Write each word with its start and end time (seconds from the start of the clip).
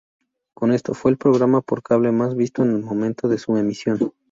Con 0.55 0.71
esto, 0.71 0.95
fue 0.95 1.11
el 1.11 1.19
programa 1.19 1.61
por 1.61 1.83
cable 1.83 2.11
más 2.11 2.35
visto 2.35 2.63
al 2.63 2.81
momento 2.81 3.27
de 3.27 3.37
su 3.37 3.55
emisión. 3.55 4.11